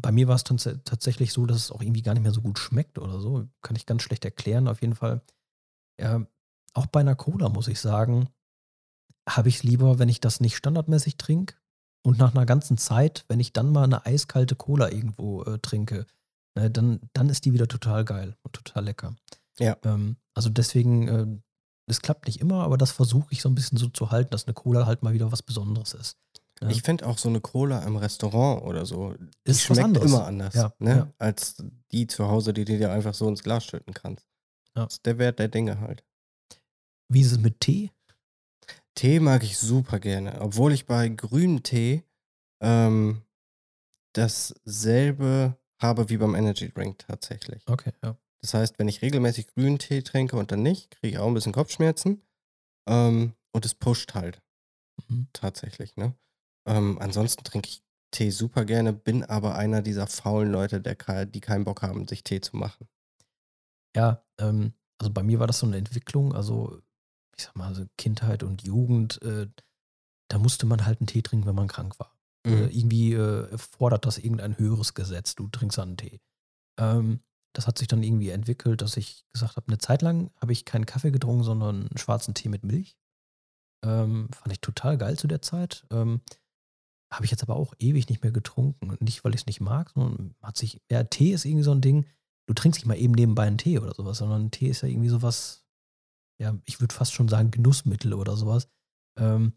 bei 0.00 0.12
mir 0.12 0.28
war 0.28 0.36
es 0.36 0.44
tats 0.44 0.68
tatsächlich 0.84 1.32
so, 1.32 1.46
dass 1.46 1.58
es 1.58 1.70
auch 1.70 1.82
irgendwie 1.82 2.02
gar 2.02 2.14
nicht 2.14 2.22
mehr 2.22 2.32
so 2.32 2.42
gut 2.42 2.58
schmeckt 2.58 2.98
oder 2.98 3.20
so. 3.20 3.48
Kann 3.62 3.76
ich 3.76 3.86
ganz 3.86 4.02
schlecht 4.02 4.24
erklären. 4.24 4.68
Auf 4.68 4.80
jeden 4.80 4.94
Fall, 4.94 5.22
ja, 6.00 6.26
auch 6.74 6.86
bei 6.86 7.00
einer 7.00 7.16
Cola 7.16 7.48
muss 7.48 7.68
ich 7.68 7.80
sagen, 7.80 8.28
habe 9.28 9.48
ich 9.48 9.56
es 9.56 9.62
lieber, 9.62 9.98
wenn 9.98 10.08
ich 10.08 10.20
das 10.20 10.40
nicht 10.40 10.56
standardmäßig 10.56 11.16
trinke 11.16 11.56
und 12.04 12.18
nach 12.18 12.34
einer 12.34 12.46
ganzen 12.46 12.78
Zeit, 12.78 13.24
wenn 13.28 13.40
ich 13.40 13.52
dann 13.52 13.70
mal 13.70 13.84
eine 13.84 14.06
eiskalte 14.06 14.56
Cola 14.56 14.90
irgendwo 14.90 15.44
äh, 15.44 15.58
trinke, 15.58 16.06
ne, 16.56 16.70
dann, 16.70 17.00
dann 17.12 17.28
ist 17.28 17.44
die 17.44 17.52
wieder 17.52 17.68
total 17.68 18.04
geil 18.04 18.36
und 18.42 18.54
total 18.54 18.84
lecker. 18.84 19.14
Ja. 19.58 19.76
Ähm, 19.84 20.16
also 20.34 20.48
deswegen, 20.48 21.08
äh, 21.08 21.26
das 21.86 22.00
klappt 22.00 22.26
nicht 22.26 22.40
immer, 22.40 22.64
aber 22.64 22.78
das 22.78 22.90
versuche 22.90 23.32
ich 23.32 23.42
so 23.42 23.48
ein 23.48 23.54
bisschen 23.54 23.78
so 23.78 23.88
zu 23.88 24.10
halten, 24.10 24.30
dass 24.30 24.46
eine 24.46 24.54
Cola 24.54 24.86
halt 24.86 25.02
mal 25.02 25.12
wieder 25.12 25.30
was 25.30 25.42
Besonderes 25.42 25.94
ist. 25.94 26.18
Ja. 26.62 26.68
Ich 26.68 26.82
finde 26.82 27.06
auch 27.06 27.18
so 27.18 27.28
eine 27.28 27.40
Cola 27.40 27.80
im 27.84 27.96
Restaurant 27.96 28.62
oder 28.62 28.86
so, 28.86 29.14
die 29.14 29.50
Ist 29.50 29.68
was 29.68 29.76
schmeckt 29.78 29.96
immer 29.98 30.24
anders, 30.26 30.54
Ja, 30.54 30.72
ne? 30.78 30.90
ja. 30.96 31.12
als 31.18 31.56
die 31.90 32.06
zu 32.06 32.28
Hause, 32.28 32.52
die 32.54 32.64
du 32.64 32.78
dir 32.78 32.90
einfach 32.92 33.14
so 33.14 33.28
ins 33.28 33.42
Glas 33.42 33.64
schütten 33.64 33.92
kannst. 33.94 34.26
Das 34.74 34.94
ist 34.94 35.06
der 35.06 35.18
Wert 35.18 35.38
der 35.38 35.48
Dinge 35.48 35.80
halt. 35.80 36.04
Wie 37.08 37.20
ist 37.20 37.32
es 37.32 37.38
mit 37.38 37.60
Tee? 37.60 37.90
Tee 38.94 39.20
mag 39.20 39.42
ich 39.42 39.58
super 39.58 39.98
gerne, 40.00 40.40
obwohl 40.40 40.72
ich 40.72 40.86
bei 40.86 41.08
grünem 41.08 41.62
Tee 41.62 42.04
ähm, 42.62 43.22
dasselbe 44.14 45.56
habe 45.80 46.08
wie 46.10 46.16
beim 46.16 46.34
Energy 46.34 46.70
Drink 46.70 46.98
tatsächlich. 47.00 47.62
Okay, 47.66 47.92
ja. 48.02 48.16
Das 48.40 48.54
heißt, 48.54 48.78
wenn 48.78 48.88
ich 48.88 49.02
regelmäßig 49.02 49.48
grünen 49.48 49.78
Tee 49.78 50.02
trinke 50.02 50.36
und 50.36 50.50
dann 50.52 50.62
nicht, 50.62 50.90
kriege 50.90 51.08
ich 51.14 51.18
auch 51.18 51.26
ein 51.26 51.34
bisschen 51.34 51.52
Kopfschmerzen. 51.52 52.22
Ähm, 52.88 53.34
und 53.52 53.64
es 53.64 53.74
pusht 53.74 54.14
halt 54.14 54.42
Mhm. 55.08 55.26
tatsächlich. 55.32 55.96
Ne? 55.96 56.14
Ähm, 56.66 56.98
ansonsten 57.00 57.44
trinke 57.44 57.68
ich 57.68 57.82
Tee 58.12 58.30
super 58.30 58.64
gerne, 58.64 58.92
bin 58.92 59.24
aber 59.24 59.54
einer 59.56 59.82
dieser 59.82 60.06
faulen 60.06 60.52
Leute, 60.52 60.80
der, 60.80 61.26
die 61.26 61.40
keinen 61.40 61.64
Bock 61.64 61.82
haben, 61.82 62.06
sich 62.06 62.22
Tee 62.22 62.40
zu 62.40 62.56
machen. 62.56 62.86
Ja, 63.96 64.24
ähm, 64.38 64.74
also 64.98 65.12
bei 65.12 65.22
mir 65.22 65.40
war 65.40 65.46
das 65.46 65.58
so 65.58 65.66
eine 65.66 65.78
Entwicklung, 65.78 66.34
also 66.34 66.80
ich 67.36 67.44
sag 67.44 67.56
mal, 67.56 67.74
so 67.74 67.86
Kindheit 67.96 68.42
und 68.42 68.62
Jugend, 68.62 69.20
äh, 69.22 69.48
da 70.28 70.38
musste 70.38 70.66
man 70.66 70.86
halt 70.86 71.00
einen 71.00 71.06
Tee 71.06 71.22
trinken, 71.22 71.46
wenn 71.46 71.54
man 71.54 71.68
krank 71.68 71.98
war. 71.98 72.16
Mhm. 72.46 72.52
Äh, 72.52 72.66
irgendwie 72.66 73.14
äh, 73.14 73.58
fordert 73.58 74.04
das 74.04 74.18
irgendein 74.18 74.58
höheres 74.58 74.94
Gesetz, 74.94 75.34
du 75.34 75.48
trinkst 75.48 75.78
einen 75.78 75.96
Tee. 75.96 76.20
Ähm, 76.78 77.20
das 77.54 77.66
hat 77.66 77.78
sich 77.78 77.88
dann 77.88 78.02
irgendwie 78.02 78.30
entwickelt, 78.30 78.80
dass 78.80 78.96
ich 78.96 79.24
gesagt 79.32 79.56
habe, 79.56 79.68
eine 79.68 79.78
Zeit 79.78 80.02
lang 80.02 80.30
habe 80.40 80.52
ich 80.52 80.64
keinen 80.64 80.86
Kaffee 80.86 81.10
getrunken, 81.10 81.44
sondern 81.44 81.88
einen 81.88 81.98
schwarzen 81.98 82.34
Tee 82.34 82.48
mit 82.48 82.64
Milch. 82.64 82.96
Ähm, 83.84 84.28
fand 84.32 84.52
ich 84.52 84.60
total 84.60 84.96
geil 84.96 85.18
zu 85.18 85.26
der 85.26 85.42
Zeit. 85.42 85.86
Ähm, 85.90 86.22
habe 87.12 87.24
ich 87.24 87.30
jetzt 87.30 87.42
aber 87.42 87.56
auch 87.56 87.74
ewig 87.78 88.08
nicht 88.08 88.22
mehr 88.22 88.32
getrunken. 88.32 88.96
Nicht, 89.00 89.22
weil 89.24 89.34
ich 89.34 89.42
es 89.42 89.46
nicht 89.46 89.60
mag, 89.60 89.90
sondern 89.90 90.34
hat 90.42 90.56
sich, 90.56 90.80
ja, 90.90 91.04
Tee 91.04 91.32
ist 91.32 91.44
irgendwie 91.44 91.64
so 91.64 91.72
ein 91.72 91.82
Ding, 91.82 92.06
du 92.46 92.54
trinkst 92.54 92.80
nicht 92.80 92.86
mal 92.86 92.98
eben 92.98 93.12
nebenbei 93.12 93.44
einen 93.44 93.58
Tee 93.58 93.78
oder 93.78 93.94
sowas, 93.94 94.18
sondern 94.18 94.50
Tee 94.50 94.68
ist 94.68 94.82
ja 94.82 94.88
irgendwie 94.88 95.10
sowas, 95.10 95.64
ja, 96.40 96.56
ich 96.64 96.80
würde 96.80 96.94
fast 96.94 97.12
schon 97.12 97.28
sagen, 97.28 97.50
Genussmittel 97.50 98.14
oder 98.14 98.36
sowas. 98.36 98.68
Ähm, 99.18 99.52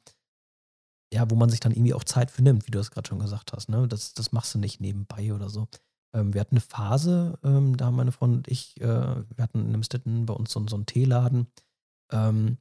ja, 1.14 1.30
wo 1.30 1.36
man 1.36 1.50
sich 1.50 1.62
dann 1.62 1.72
irgendwie 1.72 1.94
auch 1.94 2.04
Zeit 2.04 2.30
für 2.30 2.42
nimmt, 2.42 2.68
wie 2.68 2.72
du 2.72 2.78
das 2.78 2.92
gerade 2.92 3.08
schon 3.08 3.20
gesagt 3.20 3.54
hast. 3.54 3.70
Ne? 3.70 3.88
Das, 3.88 4.14
das 4.14 4.32
machst 4.32 4.54
du 4.54 4.60
nicht 4.60 4.82
nebenbei 4.82 5.34
oder 5.34 5.50
so. 5.50 5.68
Ähm, 6.14 6.34
wir 6.34 6.42
hatten 6.42 6.56
eine 6.56 6.62
Phase, 6.62 7.40
ähm, 7.44 7.78
da 7.78 7.86
haben 7.86 7.96
meine 7.96 8.12
Freundin 8.12 8.40
und 8.40 8.48
ich, 8.50 8.80
äh, 8.82 8.86
wir 8.86 9.44
hatten 9.44 9.66
in 9.66 9.74
Emstetten 9.74 10.26
bei 10.26 10.34
uns 10.34 10.52
so, 10.52 10.66
so 10.68 10.76
einen 10.76 10.86
Teeladen. 10.86 11.48
Ähm, 12.12 12.58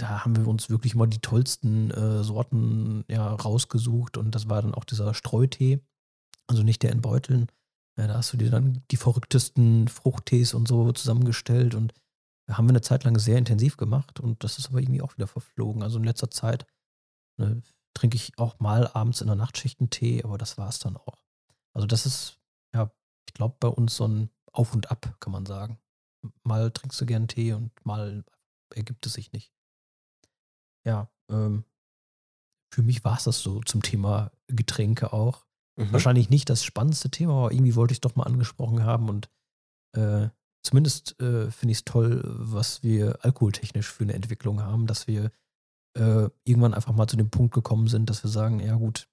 da 0.00 0.24
haben 0.24 0.34
wir 0.36 0.48
uns 0.48 0.70
wirklich 0.70 0.94
mal 0.94 1.06
die 1.06 1.20
tollsten 1.20 1.90
äh, 1.90 2.24
Sorten 2.24 3.04
ja, 3.08 3.34
rausgesucht 3.34 4.16
und 4.16 4.34
das 4.34 4.48
war 4.48 4.62
dann 4.62 4.74
auch 4.74 4.84
dieser 4.84 5.12
Streutee. 5.12 5.80
Also 6.46 6.62
nicht 6.62 6.82
der 6.82 6.92
in 6.92 7.02
Beuteln. 7.02 7.48
Ja, 7.98 8.06
da 8.06 8.14
hast 8.14 8.32
du 8.32 8.38
dir 8.38 8.50
dann 8.50 8.82
die 8.90 8.96
verrücktesten 8.96 9.88
Fruchttees 9.88 10.54
und 10.54 10.66
so 10.66 10.90
zusammengestellt 10.92 11.74
und 11.74 11.92
haben 12.48 12.66
wir 12.66 12.70
eine 12.70 12.80
Zeit 12.80 13.04
lang 13.04 13.18
sehr 13.18 13.36
intensiv 13.36 13.76
gemacht 13.76 14.20
und 14.20 14.42
das 14.42 14.58
ist 14.58 14.68
aber 14.68 14.80
irgendwie 14.80 15.02
auch 15.02 15.14
wieder 15.16 15.26
verflogen. 15.26 15.82
Also 15.82 15.98
in 15.98 16.04
letzter 16.04 16.30
Zeit 16.30 16.66
ne, 17.36 17.62
trinke 17.94 18.16
ich 18.16 18.38
auch 18.38 18.58
mal 18.58 18.88
abends 18.88 19.20
in 19.20 19.26
der 19.26 19.36
Nachtschicht 19.36 19.80
einen 19.80 19.90
Tee, 19.90 20.24
aber 20.24 20.38
das 20.38 20.56
war 20.56 20.68
es 20.68 20.78
dann 20.78 20.96
auch. 20.96 21.22
Also 21.74 21.86
das 21.86 22.06
ist, 22.06 22.40
ja, 22.74 22.90
ich 23.28 23.34
glaube, 23.34 23.56
bei 23.60 23.68
uns 23.68 23.96
so 23.96 24.08
ein 24.08 24.30
Auf 24.52 24.72
und 24.72 24.90
Ab, 24.90 25.14
kann 25.20 25.32
man 25.32 25.44
sagen. 25.44 25.78
Mal 26.42 26.70
trinkst 26.70 27.00
du 27.00 27.06
gern 27.06 27.28
Tee 27.28 27.52
und 27.52 27.70
mal 27.84 28.24
ergibt 28.74 29.04
es 29.04 29.12
sich 29.12 29.32
nicht. 29.32 29.52
Ja, 30.86 31.10
ähm, 31.30 31.64
für 32.72 32.82
mich 32.82 33.04
war 33.04 33.16
es 33.16 33.24
das 33.24 33.40
so 33.40 33.60
zum 33.60 33.82
Thema 33.82 34.30
Getränke 34.46 35.12
auch. 35.12 35.46
Mhm. 35.76 35.92
Wahrscheinlich 35.92 36.30
nicht 36.30 36.48
das 36.50 36.64
spannendste 36.64 37.10
Thema, 37.10 37.34
aber 37.34 37.52
irgendwie 37.52 37.74
wollte 37.74 37.92
ich 37.92 37.96
es 37.96 38.00
doch 38.02 38.16
mal 38.16 38.24
angesprochen 38.24 38.84
haben 38.84 39.08
und 39.08 39.30
äh, 39.96 40.28
zumindest 40.62 41.20
äh, 41.20 41.50
finde 41.50 41.72
ich 41.72 41.78
es 41.78 41.84
toll, 41.84 42.22
was 42.24 42.82
wir 42.82 43.24
alkoholtechnisch 43.24 43.90
für 43.90 44.04
eine 44.04 44.14
Entwicklung 44.14 44.62
haben, 44.62 44.86
dass 44.86 45.06
wir 45.06 45.32
äh, 45.96 46.28
irgendwann 46.44 46.74
einfach 46.74 46.92
mal 46.92 47.08
zu 47.08 47.16
dem 47.16 47.30
Punkt 47.30 47.54
gekommen 47.54 47.88
sind, 47.88 48.10
dass 48.10 48.22
wir 48.22 48.30
sagen, 48.30 48.60
ja 48.60 48.76
gut, 48.76 49.08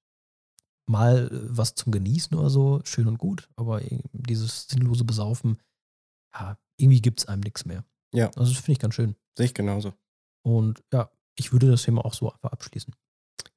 mal 0.87 1.29
äh, 1.31 1.57
was 1.57 1.75
zum 1.75 1.91
Genießen 1.91 2.37
oder 2.37 2.49
so, 2.49 2.81
schön 2.83 3.07
und 3.07 3.17
gut, 3.17 3.49
aber 3.55 3.81
dieses 4.11 4.67
sinnlose 4.67 5.03
Besaufen, 5.03 5.61
ja, 6.33 6.57
irgendwie 6.77 7.01
gibt 7.01 7.21
es 7.21 7.27
einem 7.27 7.41
nichts 7.41 7.65
mehr. 7.65 7.83
Ja. 8.13 8.27
Also 8.35 8.53
das 8.53 8.57
finde 8.57 8.73
ich 8.73 8.79
ganz 8.79 8.95
schön. 8.95 9.15
Sehe 9.37 9.47
ich 9.47 9.53
genauso. 9.53 9.93
Und 10.45 10.83
ja, 10.93 11.09
ich 11.37 11.51
würde 11.51 11.69
das 11.69 11.83
Thema 11.83 12.03
auch 12.05 12.13
so 12.13 12.31
einfach 12.31 12.51
abschließen. 12.51 12.93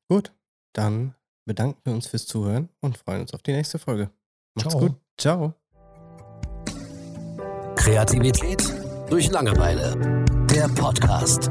Gut, 0.09 0.33
dann 0.75 1.15
bedanken 1.45 1.81
wir 1.85 1.93
uns 1.93 2.07
fürs 2.07 2.27
Zuhören 2.27 2.69
und 2.81 2.99
freuen 2.99 3.23
uns 3.23 3.35
auf 3.35 3.43
die 3.43 3.53
nächste 3.53 3.79
Folge. 3.79 4.11
Macht's 4.55 4.71
Ciao. 4.71 4.81
gut. 4.81 4.97
Ciao. 5.19 5.55
Kreativität 7.77 8.63
durch 9.09 9.31
Langeweile. 9.31 10.25
Der 10.51 10.69
Podcast. 10.69 11.51